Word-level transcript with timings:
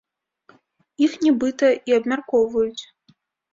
Іх, 1.09 1.13
нібыта, 1.27 1.71
і 1.91 1.97
абмяркоўваюць. 2.01 2.83